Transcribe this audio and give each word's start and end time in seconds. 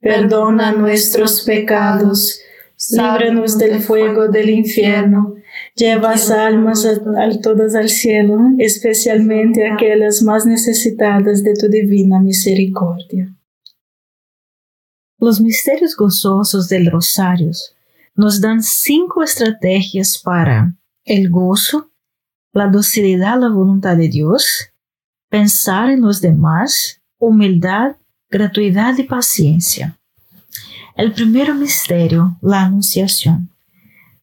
perdona 0.00 0.72
nuestros 0.72 1.42
pecados, 1.42 2.40
líbranos 2.90 3.58
del 3.58 3.80
fuego 3.80 4.28
del 4.28 4.50
infierno, 4.50 5.34
lleva 5.74 6.12
almas 6.12 6.84
a, 6.84 7.40
todas 7.40 7.74
al 7.74 7.88
cielo, 7.88 8.38
especialmente 8.58 9.66
aquellas 9.66 10.22
más 10.22 10.46
necesitadas 10.46 11.42
de 11.42 11.54
tu 11.54 11.68
divina 11.68 12.20
misericordia. 12.20 13.34
Los 15.18 15.40
misterios 15.40 15.96
gozosos 15.96 16.68
del 16.68 16.90
rosario 16.90 17.50
nos 18.14 18.40
dan 18.40 18.62
cinco 18.62 19.22
estrategias 19.22 20.20
para 20.22 20.74
el 21.04 21.30
gozo, 21.30 21.90
la 22.52 22.68
docilidad 22.68 23.34
a 23.34 23.36
la 23.36 23.48
voluntad 23.48 23.96
de 23.96 24.08
Dios, 24.08 24.70
pensar 25.30 25.90
en 25.90 26.02
los 26.02 26.20
demás, 26.20 27.02
humildad 27.18 27.96
gratuidad 28.30 28.96
y 28.98 29.04
paciencia. 29.04 29.98
El 30.96 31.12
primer 31.12 31.54
misterio, 31.54 32.38
la 32.40 32.62
anunciación. 32.62 33.50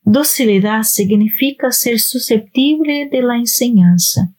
Docilidad 0.04 0.84
significa 0.84 1.72
ser 1.72 2.00
susceptible 2.00 3.08
de 3.10 3.22
la 3.22 3.38
enseñanza, 3.38 4.34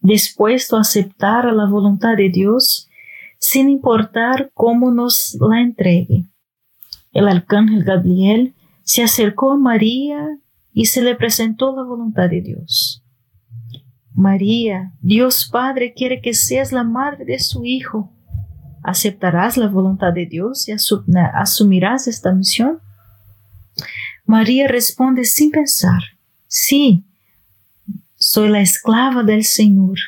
dispuesto 0.00 0.76
a 0.76 0.80
aceptar 0.80 1.52
la 1.52 1.66
voluntad 1.66 2.16
de 2.16 2.30
Dios 2.30 2.88
sin 3.38 3.68
importar 3.68 4.50
cómo 4.54 4.90
nos 4.90 5.36
la 5.40 5.60
entregue. 5.60 6.24
El 7.12 7.28
arcángel 7.28 7.84
Gabriel 7.84 8.54
se 8.84 9.02
acercó 9.02 9.52
a 9.52 9.58
María 9.58 10.38
y 10.72 10.86
se 10.86 11.02
le 11.02 11.14
presentó 11.14 11.74
la 11.76 11.82
voluntad 11.82 12.30
de 12.30 12.40
Dios. 12.40 13.02
María, 14.14 14.92
Dios 15.00 15.48
Padre 15.50 15.92
quiere 15.94 16.20
que 16.20 16.32
seas 16.32 16.72
la 16.72 16.84
madre 16.84 17.24
de 17.24 17.38
su 17.38 17.64
Hijo 17.64 18.11
¿Aceptarás 18.82 19.56
la 19.56 19.68
voluntad 19.68 20.12
de 20.12 20.26
Dios 20.26 20.68
y 20.68 20.72
asumirás 20.72 22.08
esta 22.08 22.32
misión? 22.32 22.80
María 24.24 24.68
responde 24.68 25.24
sin 25.24 25.50
pensar, 25.50 26.00
sí, 26.46 27.04
soy 28.16 28.48
la 28.48 28.60
esclava 28.60 29.22
del 29.22 29.44
Señor, 29.44 29.98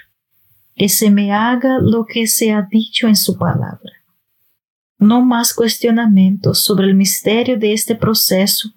que 0.76 0.88
se 0.88 1.10
me 1.10 1.32
haga 1.32 1.78
lo 1.81 2.04
que 2.04 2.26
se 2.26 2.52
ha 2.52 2.62
dicho 2.62 3.06
en 3.06 3.16
su 3.16 3.37
palabra. 3.37 3.93
No 4.99 5.25
más 5.25 5.52
cuestionamientos 5.52 6.64
sobre 6.64 6.87
el 6.87 6.94
misterio 6.94 7.58
de 7.58 7.72
este 7.72 7.96
proceso 7.96 8.70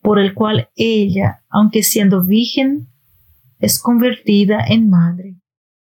por 0.00 0.18
el 0.18 0.34
cual 0.34 0.68
ella, 0.76 1.42
aunque 1.48 1.82
siendo 1.82 2.24
virgen, 2.24 2.88
es 3.60 3.78
convertida 3.78 4.64
en 4.66 4.90
madre. 4.90 5.41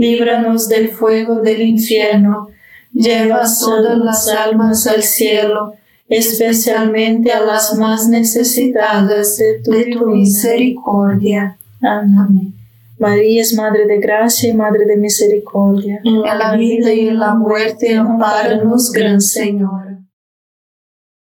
líbranos 0.00 0.68
del 0.68 0.88
fuego 0.88 1.40
del 1.40 1.60
infierno, 1.60 2.48
lleva 2.92 3.42
todas 3.60 3.98
las 3.98 4.28
almas 4.28 4.86
al 4.86 5.02
cielo, 5.02 5.74
especialmente 6.08 7.30
a 7.32 7.44
las 7.44 7.76
más 7.76 8.08
necesitadas 8.08 9.36
de 9.36 9.60
tu, 9.62 10.06
misericordia. 10.06 11.58
Amén. 11.82 12.54
María 12.98 13.42
es 13.42 13.54
Madre 13.54 13.86
de 13.86 13.98
Gracia 13.98 14.50
y 14.50 14.54
Madre 14.54 14.84
de 14.86 14.96
Misericordia. 14.96 16.00
En 16.04 16.20
la 16.22 16.56
vida 16.56 16.92
y 16.92 17.08
en 17.08 17.18
la 17.18 17.34
muerte, 17.34 17.94
amparanos, 17.94 18.92
Gran 18.92 19.20
Señor. 19.20 19.98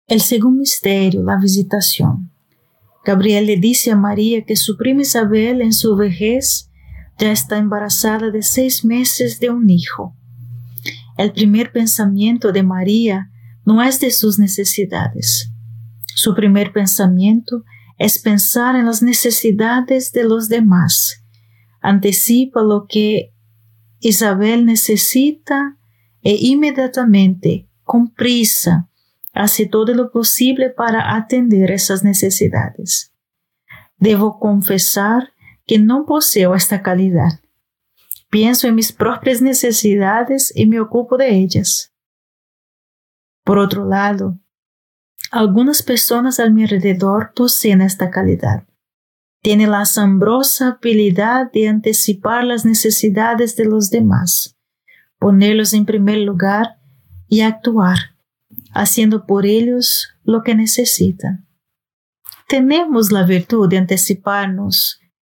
El 0.08 0.22
segundo 0.22 0.62
misterio, 0.62 1.22
la 1.24 1.38
visitación. 1.38 2.32
Gabriel 3.06 3.46
le 3.46 3.58
dice 3.58 3.92
a 3.92 3.96
María 3.96 4.44
que 4.44 4.56
su 4.56 4.76
prima 4.76 5.02
Isabel 5.02 5.62
en 5.62 5.72
su 5.72 5.96
vejez 5.96 6.69
ya 7.20 7.32
está 7.32 7.58
embarazada 7.58 8.32
de 8.32 8.42
seis 8.42 8.84
meses 8.84 9.40
de 9.40 9.50
un 9.50 9.70
hijo. 9.70 10.16
El 11.18 11.32
primer 11.34 11.72
pensamiento 11.72 12.52
de 12.52 12.64
María 12.64 13.30
no 13.66 13.84
es 13.84 14.00
de 14.00 14.12
sus 14.12 14.40
necesidades. 14.40 15.52
Su 16.16 16.34
primer 16.34 16.72
pensamiento 16.72 17.64
es 17.98 18.20
pensar 18.20 18.76
en 18.76 18.86
las 18.86 19.02
necesidades 19.02 20.12
de 20.12 20.24
los 20.24 20.48
demás 20.48 21.20
anticipa 21.82 22.62
lo 22.62 22.86
que 22.88 23.34
Isabel 24.00 24.66
necesita 24.66 25.78
e 26.22 26.36
inmediatamente, 26.40 27.70
con 27.84 28.14
prisa, 28.14 28.90
hace 29.34 29.66
todo 29.66 29.94
lo 29.94 30.12
posible 30.12 30.70
para 30.70 31.16
atender 31.16 31.72
esas 31.72 32.04
necesidades. 32.04 33.14
Debo 33.98 34.40
confesar 34.40 35.34
que 35.70 35.78
no 35.78 36.08
poseo 36.08 36.56
esta 36.56 36.82
calidad. 36.82 37.42
Pienso 38.32 38.68
en 38.68 38.74
mis 38.74 38.92
propias 38.92 39.40
necesidades 39.40 40.52
y 40.56 40.66
me 40.66 40.80
ocupo 40.80 41.16
de 41.16 41.36
ellas. 41.36 41.94
Por 43.44 43.60
otro 43.60 43.86
lado, 43.86 44.40
algunas 45.30 45.84
personas 45.84 46.40
a 46.40 46.50
mi 46.50 46.64
alrededor 46.64 47.34
poseen 47.36 47.82
esta 47.82 48.10
calidad 48.10 48.64
tiene 49.44 49.68
la 49.68 49.82
asombrosa 49.82 50.80
habilidad 50.82 51.52
de 51.52 51.68
anticipar 51.68 52.46
las 52.46 52.66
necesidades 52.66 53.56
de 53.56 53.66
los 53.66 53.92
demás, 53.92 54.58
ponerlos 55.20 55.74
en 55.74 55.86
primer 55.86 56.18
lugar 56.18 56.80
y 57.28 57.42
actuar, 57.42 58.16
haciendo 58.74 59.28
por 59.28 59.46
ellos 59.46 60.10
lo 60.24 60.42
que 60.42 60.56
necesitan. 60.56 61.48
Tenemos 62.48 63.12
la 63.12 63.24
virtud 63.24 63.70
de 63.70 63.78
anticiparnos 63.78 65.00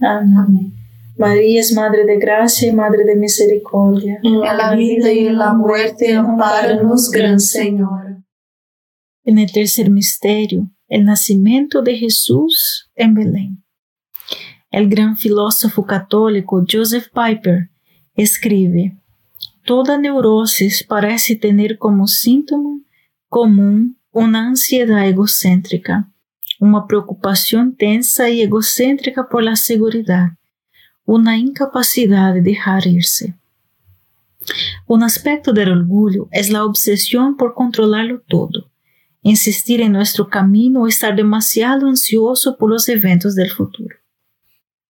Amén. 0.00 0.74
María 1.16 1.60
es 1.60 1.72
Madre 1.72 2.04
de 2.04 2.18
Gracia 2.18 2.68
y 2.68 2.72
Madre 2.72 3.04
de 3.04 3.16
Misericordia. 3.16 4.20
En 4.22 4.40
la 4.40 4.74
vida 4.76 5.12
y 5.12 5.26
en 5.26 5.38
la 5.38 5.52
muerte, 5.52 6.14
amparanos, 6.14 7.10
Gran 7.10 7.40
Señor. 7.40 8.22
En 9.24 9.38
el 9.38 9.50
tercer 9.50 9.90
misterio, 9.90 10.70
el 10.86 11.04
nacimiento 11.04 11.82
de 11.82 11.96
Jesús 11.96 12.90
en 12.94 13.14
Belén. 13.14 13.64
El 14.70 14.88
gran 14.88 15.16
filósofo 15.16 15.84
católico 15.84 16.64
Joseph 16.70 17.08
Piper 17.12 17.70
escribe, 18.14 18.96
Toda 19.64 19.98
neurosis 19.98 20.84
parece 20.84 21.36
tener 21.36 21.78
como 21.78 22.06
síntoma 22.06 22.80
común 23.28 23.98
una 24.12 24.46
ansiedad 24.46 25.06
egocéntrica, 25.06 26.10
una 26.60 26.86
preocupación 26.86 27.76
tensa 27.76 28.30
y 28.30 28.42
egocéntrica 28.42 29.28
por 29.28 29.42
la 29.42 29.56
seguridad, 29.56 30.30
una 31.04 31.38
incapacidad 31.38 32.34
de 32.34 32.42
dejar 32.42 32.86
irse. 32.86 33.34
Un 34.86 35.02
aspecto 35.02 35.52
del 35.52 35.72
orgullo 35.72 36.28
es 36.32 36.50
la 36.50 36.64
obsesión 36.64 37.36
por 37.36 37.54
controlarlo 37.54 38.22
todo, 38.26 38.70
insistir 39.22 39.80
en 39.80 39.92
nuestro 39.92 40.28
camino 40.28 40.82
o 40.82 40.86
estar 40.86 41.14
demasiado 41.14 41.86
ansioso 41.86 42.56
por 42.56 42.70
los 42.70 42.88
eventos 42.88 43.34
del 43.34 43.50
futuro. 43.50 43.96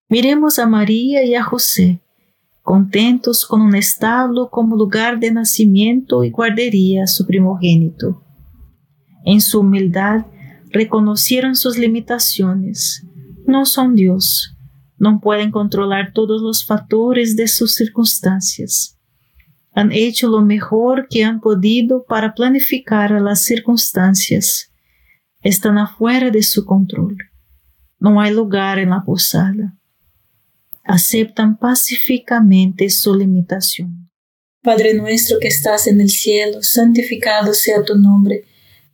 Miremos 0.07 0.57
a 0.59 0.65
María 0.65 1.23
y 1.23 1.35
a 1.35 1.43
José, 1.43 1.99
contentos 2.63 3.45
con 3.45 3.61
un 3.61 3.75
establo 3.75 4.49
como 4.49 4.75
lugar 4.75 5.19
de 5.19 5.31
nacimiento 5.31 6.23
y 6.23 6.31
guardería 6.31 7.05
su 7.07 7.25
primogénito. 7.27 8.23
En 9.25 9.41
su 9.41 9.59
humildad 9.59 10.25
reconocieron 10.71 11.55
sus 11.55 11.77
limitaciones. 11.77 13.05
No 13.45 13.65
son 13.65 13.95
Dios, 13.95 14.55
no 14.97 15.19
pueden 15.21 15.51
controlar 15.51 16.13
todos 16.13 16.41
los 16.41 16.65
factores 16.65 17.35
de 17.35 17.47
sus 17.47 17.75
circunstancias. 17.75 18.95
han 19.71 19.91
hecho 19.93 20.27
lo 20.27 20.41
mejor 20.41 21.07
que 21.09 21.23
han 21.23 21.39
podido 21.39 22.03
para 22.03 22.33
planificar 22.33 23.11
las 23.21 23.43
circunstancias. 23.43 24.73
Están 25.41 25.77
afuera 25.77 26.31
de 26.31 26.43
su 26.43 26.65
control. 26.65 27.15
No 27.97 28.19
hay 28.19 28.33
lugar 28.33 28.79
en 28.79 28.89
la 28.89 29.03
posada. 29.05 29.77
Aceptan 30.83 31.57
pacíficamente 31.57 32.89
su 32.89 33.15
limitación. 33.15 34.09
Padre 34.61 34.95
nuestro 34.95 35.37
que 35.39 35.47
estás 35.47 35.87
en 35.87 36.01
el 36.01 36.09
cielo, 36.09 36.61
santificado 36.61 37.53
sea 37.53 37.83
tu 37.83 37.95
nombre. 37.95 38.43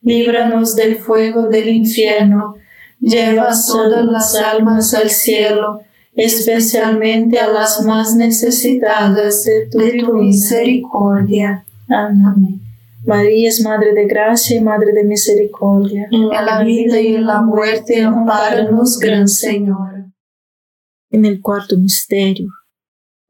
líbranos 0.00 0.74
del 0.76 0.96
fuego 0.96 1.48
del 1.48 1.68
infierno, 1.68 2.56
lleva 3.00 3.50
todas 3.66 4.04
las 4.04 4.34
almas 4.36 4.94
al 4.94 5.10
cielo 5.10 5.82
especialmente 6.18 7.38
a 7.38 7.46
las 7.46 7.84
más 7.84 8.16
necesitadas 8.16 9.44
de 9.44 9.68
tu, 9.70 10.14
misericordia. 10.14 11.64
Amén. 11.88 12.60
María 13.06 13.48
es 13.48 13.62
Madre 13.62 13.94
de 13.94 14.06
Gracia 14.06 14.56
y 14.56 14.60
Madre 14.60 14.92
de 14.92 15.04
Misericordia. 15.04 16.08
En 16.10 16.28
la 16.28 16.64
vida 16.64 17.00
y 17.00 17.14
en 17.14 17.24
la 17.24 17.40
muerte, 17.40 18.02
amparanos, 18.02 18.98
Gran 18.98 19.28
Señor. 19.28 20.06
En 21.10 21.24
el 21.24 21.40
cuarto 21.40 21.78
misterio, 21.78 22.48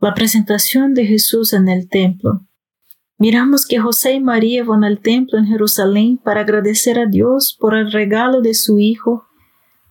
la 0.00 0.14
presentación 0.14 0.94
de 0.94 1.04
Jesús 1.04 1.52
en 1.52 1.68
el 1.68 1.90
templo. 1.90 2.47
Miramos 3.18 3.66
que 3.66 3.80
José 3.80 4.14
y 4.14 4.20
María 4.20 4.62
van 4.62 4.84
al 4.84 5.00
templo 5.00 5.38
en 5.38 5.46
Jerusalén 5.46 6.18
para 6.18 6.42
agradecer 6.42 7.00
a 7.00 7.06
Dios 7.06 7.56
por 7.58 7.74
el 7.74 7.90
regalo 7.90 8.40
de 8.40 8.54
su 8.54 8.78
Hijo 8.78 9.26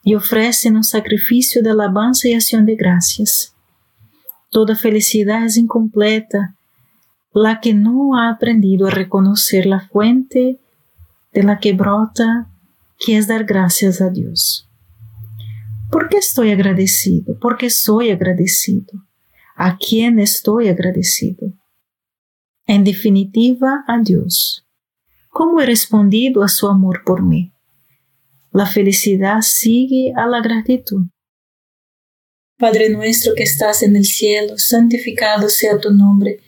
y 0.02 0.16
ofrecen 0.16 0.78
un 0.78 0.86
sacrificio 0.86 1.62
de 1.62 1.72
alabanza 1.72 2.30
y 2.30 2.34
acción 2.34 2.66
de 2.66 2.76
gracias. 2.76 3.54
Toda 4.50 4.78
felicidad 4.78 5.44
es 5.44 5.58
incompleta 5.58 6.56
la 7.34 7.60
que 7.60 7.74
no 7.74 8.18
ha 8.18 8.30
aprendido 8.30 8.88
a 8.88 8.92
reconocer 8.92 9.66
la 9.66 9.82
fuente 9.82 10.60
de 11.34 11.44
la 11.44 11.60
que 11.60 11.74
brota, 11.74 12.48
que 12.98 13.18
es 13.18 13.28
dar 13.28 13.44
gracias 13.44 14.00
a 14.00 14.10
Dios. 14.10 14.70
¿Por 15.92 16.08
qué 16.08 16.18
estoy 16.18 16.52
agradecido? 16.52 17.38
¿Por 17.38 17.58
qué 17.58 17.70
soy 17.70 18.12
agradecido? 18.12 19.04
¿A 19.58 19.78
quién 19.78 20.18
estoy 20.20 20.70
agradecido? 20.70 21.52
En 22.68 22.84
definitiva, 22.84 23.84
a 23.88 24.00
Dios 24.00 24.68
cómo 25.38 25.62
he 25.62 25.68
respondido 25.68 26.42
a 26.42 26.48
su 26.48 26.68
amor 26.68 27.04
por 27.06 27.22
mí. 27.22 27.54
La 28.52 28.66
felicidad 28.66 29.42
sigue 29.42 30.12
a 30.18 30.26
la 30.26 30.42
gratitud. 30.42 31.06
Padre 32.58 32.90
nuestro 32.90 33.36
que 33.36 33.44
estás 33.44 33.84
en 33.84 33.96
el 33.96 34.06
cielo, 34.06 34.58
santificado 34.58 35.48
sea 35.48 35.78
tu 35.78 35.92
nombre. 35.92 36.40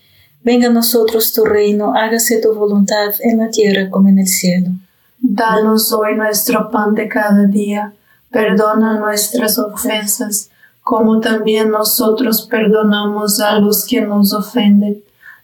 Venga 0.41 0.69
a 0.69 0.71
nosotros 0.71 1.33
tu 1.33 1.45
reino, 1.45 1.93
hágase 1.93 2.41
tu 2.41 2.55
voluntad 2.55 3.13
en 3.19 3.37
la 3.37 3.51
tierra 3.51 3.91
como 3.91 4.09
en 4.09 4.17
el 4.17 4.27
cielo. 4.27 4.71
Danos 5.19 5.93
hoy 5.93 6.15
nuestro 6.15 6.71
pan 6.71 6.95
de 6.95 7.07
cada 7.07 7.45
día, 7.45 7.93
perdona 8.31 8.97
nuestras 8.97 9.59
ofensas, 9.59 10.49
como 10.81 11.19
también 11.19 11.69
nosotros 11.69 12.47
perdonamos 12.49 13.39
a 13.39 13.59
los 13.59 13.85
que 13.85 14.01
nos 14.01 14.33
ofenden. 14.33 15.03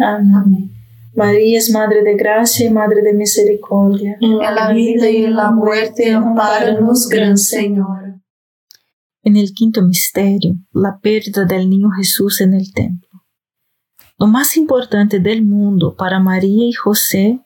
Amén. 0.00 0.70
María 1.14 1.58
es 1.58 1.70
Madre 1.70 2.02
de 2.02 2.14
Gracia 2.14 2.66
y 2.66 2.70
Madre 2.70 3.02
de 3.02 3.12
Misericordia. 3.12 4.16
En 4.20 4.38
la 4.38 4.72
vida 4.72 5.10
y 5.10 5.24
en 5.24 5.36
la 5.36 5.50
muerte, 5.50 6.12
amparanos, 6.12 7.08
Gran 7.08 7.36
Señor. 7.36 8.20
En 9.22 9.36
el 9.36 9.52
quinto 9.52 9.82
misterio, 9.82 10.56
la 10.72 10.98
pérdida 10.98 11.44
del 11.44 11.68
niño 11.68 11.90
Jesús 11.90 12.40
en 12.40 12.54
el 12.54 12.72
templo. 12.72 13.08
Lo 14.18 14.26
más 14.26 14.56
importante 14.56 15.20
del 15.20 15.44
mundo 15.44 15.94
para 15.96 16.20
María 16.20 16.66
y 16.66 16.72
José, 16.72 17.40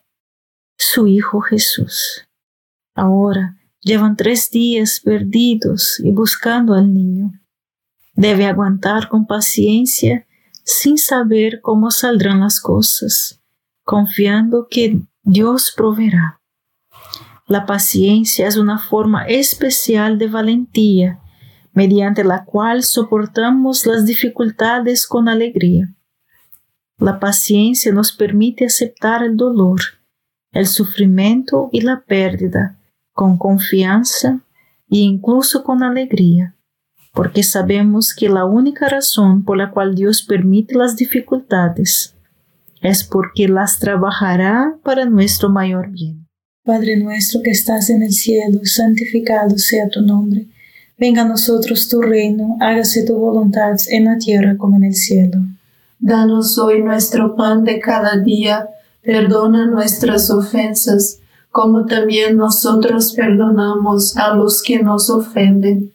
su 0.77 1.07
Hijo 1.07 1.41
Jesús. 1.41 2.27
Ahora 2.93 3.57
llevan 3.81 4.15
tres 4.15 4.49
días 4.49 5.01
perdidos 5.03 5.99
y 5.99 6.11
buscando 6.11 6.73
al 6.73 6.93
niño. 6.93 7.31
Debe 8.13 8.45
aguantar 8.45 9.09
con 9.09 9.25
paciencia 9.25 10.24
sin 10.65 10.97
saber 10.97 11.61
cómo 11.61 11.91
saldrán 11.91 12.41
las 12.41 12.59
cosas, 12.59 13.39
confiando 13.83 14.67
que 14.69 14.99
Dios 15.23 15.71
proveerá. 15.75 16.41
La 17.47 17.67
paciencia 17.67 18.47
es 18.47 18.57
una 18.57 18.79
forma 18.79 19.25
especial 19.27 20.17
de 20.17 20.27
valentía, 20.27 21.19
mediante 21.73 22.23
la 22.23 22.43
cual 22.43 22.83
soportamos 22.83 23.85
las 23.85 24.05
dificultades 24.05 25.05
con 25.05 25.29
alegría. 25.29 25.93
La 26.97 27.19
paciencia 27.19 27.91
nos 27.91 28.11
permite 28.11 28.65
aceptar 28.65 29.23
el 29.23 29.37
dolor, 29.37 29.81
el 30.51 30.65
sufrimiento 30.65 31.69
y 31.71 31.81
la 31.81 32.03
pérdida 32.07 32.79
con 33.11 33.37
confianza 33.37 34.39
e 34.89 34.97
incluso 34.97 35.63
con 35.63 35.83
alegría, 35.83 36.54
porque 37.15 37.43
sabemos 37.43 38.13
que 38.13 38.27
la 38.27 38.45
única 38.45 38.89
razón 38.89 39.43
por 39.43 39.57
la 39.57 39.71
cual 39.71 39.95
Dios 39.95 40.21
permite 40.21 40.75
las 40.75 40.97
dificultades 40.97 42.13
es 42.81 43.03
porque 43.05 43.47
las 43.47 43.79
trabajará 43.79 44.75
para 44.83 45.05
nuestro 45.05 45.49
mayor 45.49 45.89
bien. 45.89 46.27
Padre 46.65 46.97
nuestro 46.97 47.41
que 47.41 47.51
estás 47.51 47.89
en 47.89 48.03
el 48.03 48.11
cielo, 48.11 48.59
santificado 48.63 49.57
sea 49.57 49.87
tu 49.87 50.01
nombre. 50.01 50.47
Venga 50.97 51.21
a 51.21 51.27
nosotros 51.27 51.87
tu 51.87 52.01
reino, 52.01 52.57
hágase 52.59 53.05
tu 53.05 53.15
voluntad 53.15 53.75
en 53.89 54.05
la 54.05 54.17
tierra 54.17 54.57
como 54.57 54.75
en 54.75 54.83
el 54.83 54.95
cielo. 54.95 55.39
Danos 55.99 56.57
hoy 56.57 56.83
nuestro 56.83 57.35
pan 57.35 57.63
de 57.63 57.79
cada 57.79 58.17
día, 58.17 58.67
perdona 59.01 59.67
nuestras 59.67 60.29
ofensas, 60.29 61.19
como 61.49 61.85
también 61.85 62.35
nosotros 62.35 63.13
perdonamos 63.13 64.17
a 64.17 64.33
los 64.35 64.61
que 64.61 64.83
nos 64.83 65.09
ofenden. 65.09 65.94